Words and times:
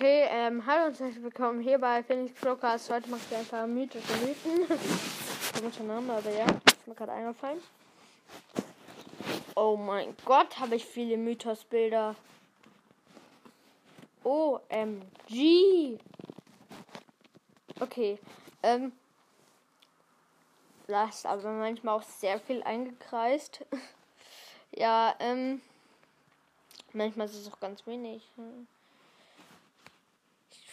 Ähm, 0.00 0.64
hallo 0.64 0.86
und 0.86 0.98
herzlich 0.98 1.22
willkommen 1.22 1.60
hier 1.60 1.78
bei 1.78 2.02
Phoenix 2.02 2.38
Flowcast. 2.38 2.90
Heute 2.90 3.10
mache 3.10 3.20
ich 3.30 3.36
einfach 3.36 3.66
mythische 3.66 4.12
Mythen. 4.16 4.66
Komischer 5.54 5.82
Name, 5.82 6.14
aber 6.14 6.30
ja, 6.30 6.46
ist 6.46 6.86
mir 6.86 6.94
gerade 6.94 7.12
eingefallen. 7.12 7.60
Oh 9.54 9.76
mein 9.76 10.16
Gott, 10.24 10.58
habe 10.58 10.76
ich 10.76 10.86
viele 10.86 11.16
Mythos-Bilder. 11.16 12.16
OMG. 14.24 15.98
Okay, 17.80 18.18
ähm, 18.62 18.92
lasst 20.86 21.26
aber 21.26 21.50
manchmal 21.52 21.96
auch 21.96 22.02
sehr 22.02 22.40
viel 22.40 22.62
eingekreist. 22.62 23.66
ja, 24.70 25.14
ähm, 25.18 25.60
manchmal 26.92 27.26
ist 27.26 27.36
es 27.36 27.52
auch 27.52 27.60
ganz 27.60 27.86
wenig. 27.86 28.22
Hm 28.36 28.66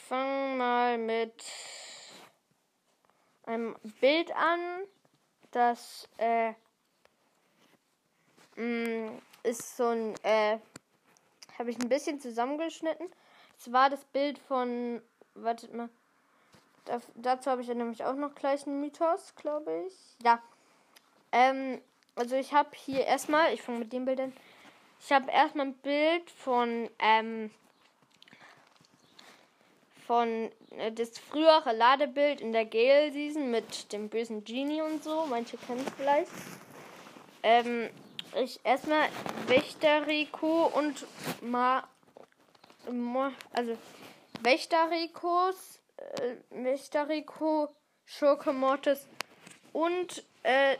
fange 0.10 0.56
mal 0.56 0.98
mit 0.98 1.46
einem 3.46 3.76
Bild 4.02 4.32
an. 4.36 4.60
Das 5.52 6.10
äh, 6.18 6.54
mm, 8.56 9.20
ist 9.44 9.78
so 9.78 9.88
ein, 9.90 10.16
äh, 10.24 10.58
habe 11.60 11.70
ich 11.70 11.80
ein 11.80 11.90
bisschen 11.90 12.20
zusammengeschnitten. 12.20 13.08
Es 13.58 13.72
war 13.72 13.92
das 13.92 14.04
Bild 14.06 14.40
von, 14.40 15.00
wartet 15.36 15.76
mal, 15.76 15.90
da, 16.86 17.00
dazu 17.14 17.52
habe 17.52 17.62
ich 17.62 17.68
ja 17.68 17.76
nämlich 17.76 18.04
auch 18.04 18.16
noch 18.16 18.34
gleich 18.34 18.66
einen 18.66 18.82
Mythos, 18.82 19.36
glaube 19.36 19.86
ich. 19.88 19.94
Ja. 20.24 20.42
Ähm, 21.32 21.82
also 22.16 22.36
ich 22.36 22.54
habe 22.54 22.70
hier 22.74 23.06
erstmal, 23.06 23.54
ich 23.54 23.62
fange 23.62 23.80
mit 23.80 23.94
dem 23.94 24.06
Bild 24.06 24.20
an. 24.20 24.34
Ich 25.02 25.12
habe 25.12 25.30
erstmal 25.30 25.68
ein 25.68 25.76
Bild 25.76 26.32
von 26.32 26.90
ähm, 26.98 27.52
von 30.10 30.50
äh, 30.72 30.92
das 30.92 31.20
frühere 31.20 31.72
Ladebild 31.72 32.42
in 32.42 32.52
der 32.52 32.66
Gale 32.66 33.12
Season 33.12 33.52
mit 33.52 33.94
dem 33.94 34.10
bösen 34.10 34.44
Genie 34.44 34.82
und 34.82 35.04
so. 35.04 35.28
Manche 35.30 35.56
kennen 35.58 35.86
es 35.86 35.94
vielleicht. 35.96 36.32
Ähm, 37.44 37.92
ich 38.42 38.60
erstmal 38.64 39.08
Wächterrico 39.46 40.66
und 40.66 41.06
Ma, 41.42 41.88
Ma 42.92 43.32
also 43.54 43.78
Wächterricos, 44.42 45.80
äh, 45.98 46.64
Wächterrico, 46.64 47.70
Schurke 48.08 48.52
Mortis 48.52 49.08
und 49.74 50.24
äh, 50.42 50.78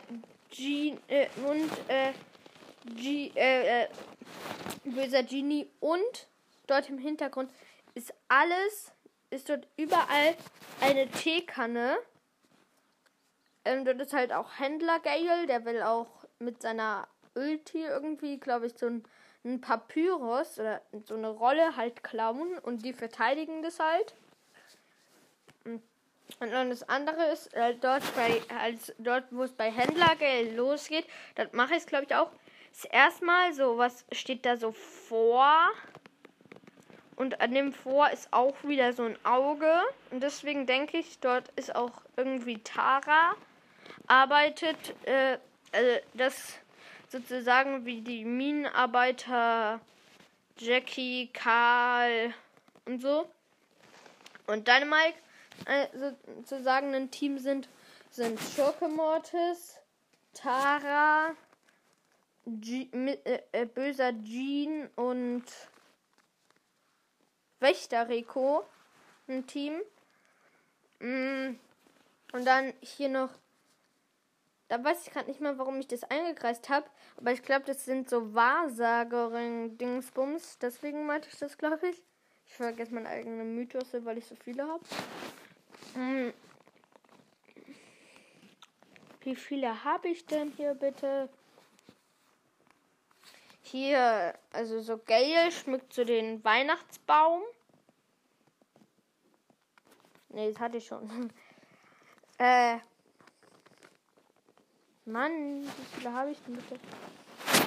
G 0.50 0.96
äh, 1.06 1.28
und 1.46 1.70
äh, 1.86 2.12
G 2.96 3.30
äh, 3.36 3.84
äh, 3.84 3.88
böser 4.82 5.22
Genie 5.22 5.70
und 5.78 6.26
dort 6.66 6.88
im 6.88 6.98
Hintergrund 6.98 7.48
ist 7.94 8.12
alles 8.26 8.90
ist 9.30 9.48
dort 9.48 9.66
überall 9.76 10.36
eine 10.80 11.08
Teekanne. 11.08 11.96
Ähm, 13.64 13.84
dort 13.84 14.00
ist 14.00 14.12
halt 14.12 14.32
auch 14.32 14.58
Händler 14.58 15.00
Gale, 15.00 15.46
der 15.46 15.64
will 15.64 15.82
auch 15.82 16.24
mit 16.38 16.62
seiner 16.62 17.06
Ulti 17.34 17.84
irgendwie, 17.84 18.38
glaube 18.38 18.66
ich, 18.66 18.74
so 18.76 18.86
ein, 18.86 19.04
ein 19.44 19.60
Papyrus 19.60 20.58
oder 20.58 20.80
so 21.06 21.14
eine 21.14 21.28
Rolle 21.28 21.76
halt 21.76 22.02
klauen 22.02 22.58
und 22.58 22.84
die 22.84 22.92
verteidigen 22.92 23.62
das 23.62 23.78
halt. 23.78 24.14
Und 26.38 26.52
dann 26.52 26.70
das 26.70 26.88
andere 26.88 27.26
ist, 27.32 27.52
äh, 27.54 27.74
dort 27.80 28.02
bei, 28.14 28.40
dort, 28.98 29.24
wo 29.30 29.42
es 29.42 29.52
bei 29.52 29.70
Händler 29.70 30.16
Gale 30.16 30.54
losgeht, 30.54 31.06
das 31.34 31.52
mache 31.52 31.74
ich 31.74 31.86
glaube 31.86 32.04
ich, 32.04 32.14
auch. 32.14 32.30
Ist 32.72 32.84
erstmal 32.86 33.52
so, 33.52 33.78
was 33.78 34.04
steht 34.12 34.46
da 34.46 34.56
so 34.56 34.70
vor? 34.72 35.68
Und 37.20 37.42
an 37.42 37.52
dem 37.52 37.74
Vor 37.74 38.08
ist 38.08 38.32
auch 38.32 38.54
wieder 38.64 38.94
so 38.94 39.02
ein 39.02 39.22
Auge. 39.26 39.70
Und 40.10 40.22
deswegen 40.22 40.64
denke 40.64 40.96
ich, 40.96 41.18
dort 41.20 41.50
ist 41.50 41.76
auch 41.76 42.00
irgendwie 42.16 42.56
Tara 42.62 43.34
arbeitet. 44.06 44.96
Äh, 45.04 45.36
also 45.70 45.90
das 46.14 46.54
sozusagen 47.10 47.84
wie 47.84 48.00
die 48.00 48.24
Minenarbeiter 48.24 49.80
Jackie, 50.56 51.28
Karl 51.34 52.32
und 52.86 53.02
so. 53.02 53.30
Und 54.46 54.66
Dynamite 54.66 55.18
äh, 55.66 55.88
sozusagen 55.92 56.94
ein 56.94 57.10
Team 57.10 57.38
sind, 57.38 57.68
sind 58.10 58.40
Schurke 58.40 58.88
Mortis, 58.88 59.76
Tara, 60.32 61.32
G 62.46 62.88
äh, 62.94 63.42
äh, 63.52 63.66
böser 63.66 64.14
Jean 64.22 64.88
und 64.96 65.44
Wächter 67.60 68.08
Rico 68.08 68.64
ein 69.28 69.46
Team. 69.46 69.80
Mm, 70.98 71.54
und 72.32 72.44
dann 72.44 72.74
hier 72.80 73.08
noch. 73.08 73.30
Da 74.68 74.84
weiß 74.84 75.06
ich 75.06 75.12
gerade 75.12 75.28
nicht 75.28 75.40
mehr, 75.40 75.58
warum 75.58 75.78
ich 75.80 75.88
das 75.88 76.04
eingekreist 76.04 76.68
habe. 76.68 76.86
Aber 77.16 77.32
ich 77.32 77.42
glaube, 77.42 77.64
das 77.66 77.84
sind 77.84 78.08
so 78.08 78.32
Wahrsagerin-Dingsbums. 78.34 80.60
Deswegen 80.60 81.06
meinte 81.06 81.28
ich 81.28 81.36
das, 81.38 81.58
glaube 81.58 81.88
ich. 81.88 82.00
Ich 82.46 82.54
vergesse 82.54 82.94
meine 82.94 83.08
eigenen 83.08 83.56
Mythos, 83.56 83.88
weil 83.92 84.18
ich 84.18 84.26
so 84.26 84.36
viele 84.36 84.68
habe. 84.68 84.84
Hm. 85.94 86.32
Wie 89.22 89.36
viele 89.36 89.84
habe 89.84 90.08
ich 90.08 90.24
denn 90.26 90.52
hier 90.56 90.74
bitte? 90.74 91.28
Hier, 93.70 94.34
also 94.52 94.80
so 94.80 94.98
Gale 94.98 95.52
schmückt 95.52 95.92
so 95.92 96.02
den 96.02 96.42
Weihnachtsbaum. 96.42 97.42
Ne, 100.30 100.50
das 100.50 100.58
hatte 100.58 100.78
ich 100.78 100.86
schon. 100.86 101.32
äh. 102.38 102.78
Mann, 105.04 105.62
wie 105.62 105.96
viele 105.96 106.12
habe 106.12 106.32
ich 106.32 106.38
denn 106.42 106.56
bitte? 106.56 106.80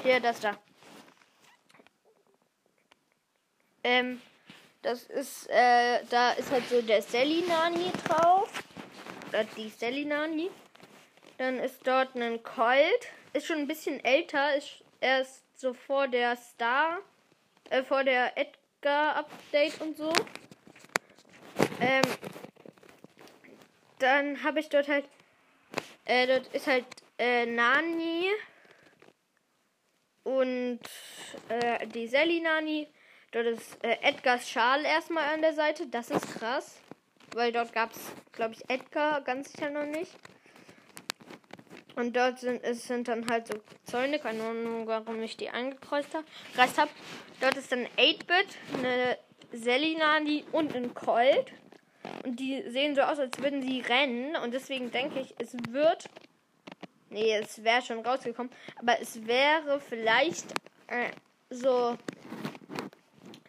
Hier, 0.03 0.19
das 0.19 0.41
da. 0.41 0.57
Ähm, 3.85 4.21
das 4.81 5.03
ist, 5.03 5.49
äh, 5.49 6.03
da 6.09 6.31
ist 6.31 6.51
halt 6.51 6.67
so 6.67 6.81
der 6.81 7.01
Selinani 7.01 7.91
drauf. 8.05 8.51
Oder 9.29 9.45
die 9.45 9.69
Selinani. 9.69 10.51
Dann 11.37 11.59
ist 11.59 11.87
dort 11.87 12.15
ein 12.15 12.43
Colt. 12.43 13.07
Ist 13.31 13.47
schon 13.47 13.59
ein 13.59 13.67
bisschen 13.67 14.03
älter. 14.03 14.57
Ist 14.57 14.83
erst 14.99 15.42
so 15.55 15.73
vor 15.73 16.07
der 16.07 16.35
Star, 16.35 16.99
äh, 17.69 17.83
vor 17.83 18.03
der 18.03 18.37
Edgar-Update 18.37 19.81
und 19.81 19.97
so. 19.97 20.13
Ähm, 21.79 22.03
dann 23.99 24.43
habe 24.43 24.59
ich 24.59 24.69
dort 24.69 24.87
halt, 24.87 25.05
äh, 26.05 26.27
dort 26.27 26.47
ist 26.53 26.67
halt 26.67 26.85
äh, 27.17 27.45
Nani 27.45 28.29
und 30.23 30.79
äh, 31.49 31.87
die 31.87 32.07
Sally 32.07 32.41
Nani. 32.41 32.87
Dort 33.31 33.47
ist 33.47 33.83
äh, 33.83 33.97
Edgars 34.01 34.49
Schal 34.49 34.85
erstmal 34.85 35.33
an 35.33 35.41
der 35.41 35.53
Seite. 35.53 35.87
Das 35.87 36.11
ist 36.11 36.39
krass. 36.39 36.79
Weil 37.33 37.51
dort 37.51 37.73
gab 37.73 37.91
es, 37.91 37.99
glaube 38.31 38.53
ich, 38.53 38.69
Edgar 38.69 39.21
ganz 39.21 39.51
sicher 39.51 39.69
noch 39.69 39.85
nicht. 39.85 40.11
Und 41.95 42.15
dort 42.15 42.39
sind, 42.39 42.63
es 42.63 42.87
sind 42.87 43.07
dann 43.07 43.29
halt 43.29 43.47
so 43.47 43.53
Zäune, 43.85 44.19
keine 44.19 44.43
Ahnung, 44.43 44.87
warum 44.87 45.21
ich 45.21 45.37
die 45.37 45.49
angekreuzt 45.49 46.13
habe. 46.13 46.25
Hab. 46.57 46.89
Dort 47.39 47.55
ist 47.55 47.71
dann 47.71 47.85
8-Bit, 47.97 48.57
eine 48.77 49.17
Selinani 49.51 50.43
und 50.51 50.75
ein 50.75 50.93
Colt. 50.93 51.53
Und 52.23 52.39
die 52.39 52.63
sehen 52.69 52.95
so 52.95 53.01
aus, 53.01 53.19
als 53.19 53.37
würden 53.39 53.61
sie 53.61 53.81
rennen. 53.81 54.35
Und 54.37 54.53
deswegen 54.53 54.91
denke 54.91 55.19
ich, 55.19 55.35
es 55.37 55.53
wird. 55.69 56.09
Nee, 57.09 57.35
es 57.35 57.63
wäre 57.63 57.81
schon 57.83 57.99
rausgekommen. 57.99 58.51
Aber 58.77 58.99
es 58.99 59.25
wäre 59.27 59.79
vielleicht 59.79 60.51
äh, 60.87 61.11
so 61.49 61.97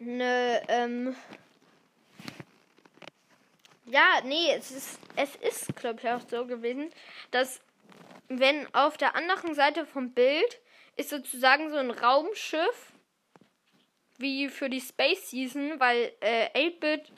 eine. 0.01 0.63
Ähm, 0.69 1.17
ja, 3.87 4.21
nee, 4.25 4.53
es 4.57 4.71
ist, 4.71 4.99
es 5.17 5.37
ist, 5.37 5.77
glaube 5.77 6.01
ich, 6.03 6.09
auch 6.09 6.21
so 6.29 6.47
gewesen, 6.47 6.91
dass 7.31 7.61
wenn 8.29 8.73
auf 8.75 8.97
der 8.97 9.15
anderen 9.17 9.55
Seite 9.55 9.87
vom 9.87 10.13
Bild 10.13 10.61
ist 10.97 11.11
sozusagen 11.11 11.71
so 11.71 11.77
ein 11.77 11.91
Raumschiff 11.91 12.93
wie 14.19 14.49
für 14.49 14.71
die 14.71 14.81
Space 14.81 15.31
Season, 15.31 15.79
weil 15.81 16.13
äh, 16.21 16.49
8-Bit 16.69 17.13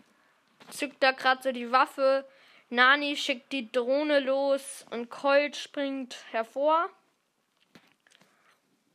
zückt 0.71 1.03
da 1.03 1.13
gerade 1.13 1.43
so 1.43 1.53
die 1.53 1.71
Waffe, 1.71 2.27
Nani 2.71 3.17
schickt 3.17 3.53
die 3.53 3.71
Drohne 3.71 4.21
los 4.21 4.85
und 4.91 5.11
Colt 5.11 5.57
springt 5.57 6.17
hervor. 6.31 6.89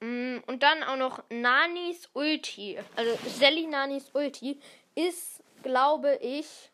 Mm, 0.02 0.38
und 0.48 0.64
dann 0.64 0.84
auch 0.84 0.98
noch 0.98 1.24
Nanis 1.30 2.10
Ulti, 2.14 2.78
also 2.96 3.18
Sally 3.28 3.68
Nanis 3.68 4.10
Ulti, 4.14 4.60
ist, 4.96 5.44
glaube 5.64 6.16
ich, 6.18 6.72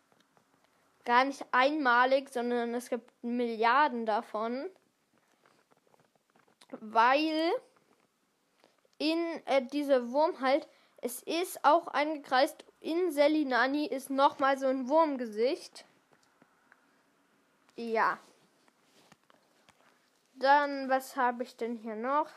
gar 1.04 1.24
nicht 1.24 1.44
einmalig, 1.52 2.30
sondern 2.30 2.74
es 2.74 2.88
gibt 2.88 3.10
Milliarden 3.22 4.06
davon 4.06 4.68
weil 6.80 7.52
in 8.98 9.42
äh, 9.46 9.64
diese 9.64 10.10
Wurm 10.12 10.40
halt 10.40 10.68
Es 11.00 11.22
ist 11.22 11.64
auch 11.64 11.86
eingekreist. 11.88 12.64
In 12.80 13.12
Selinani 13.12 13.86
ist 13.86 14.10
nochmal 14.10 14.58
so 14.58 14.66
ein 14.66 14.88
Wurmgesicht. 14.88 15.84
Ja. 17.76 18.18
Dann, 20.34 20.88
was 20.88 21.16
habe 21.16 21.44
ich 21.44 21.56
denn 21.56 21.76
hier 21.76 21.94
noch? 21.96 22.28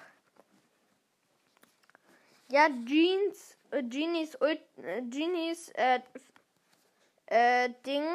Ja, 2.49 2.67
Jeans, 2.85 3.57
äh, 3.71 3.81
Genies, 3.83 4.35
äh, 4.35 4.57
Genies, 5.09 5.69
äh, 5.69 6.01
äh, 7.27 7.69
Ding. 7.85 8.05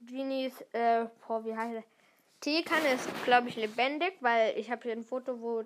Genies, 0.00 0.60
äh, 0.72 1.06
boah, 1.26 1.44
wie 1.44 1.56
heißt 1.56 1.74
der? 1.74 1.84
Teekanne 2.42 2.94
ist, 2.94 3.08
glaube 3.24 3.48
ich, 3.48 3.56
lebendig, 3.56 4.14
weil 4.20 4.58
ich 4.58 4.70
habe 4.70 4.82
hier 4.82 4.92
ein 4.92 5.04
Foto, 5.04 5.40
wo 5.40 5.64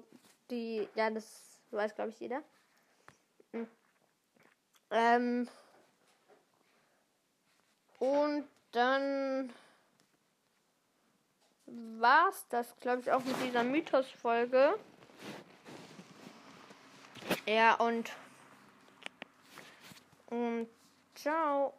die, 0.50 0.86
ja, 0.94 1.10
das 1.10 1.58
weiß, 1.70 1.94
glaube 1.94 2.10
ich, 2.10 2.20
jeder. 2.20 2.42
Hm. 3.52 3.66
Ähm, 4.90 5.48
und 7.98 8.46
dann 8.72 9.52
war's 11.64 12.46
das, 12.50 12.76
glaube 12.80 13.00
ich, 13.00 13.10
auch 13.10 13.24
mit 13.24 13.36
dieser 13.42 13.64
Mythos-Folge. 13.64 14.78
Ja, 17.46 17.74
und, 17.76 18.12
und 20.26 20.68
ciao. 21.14 21.72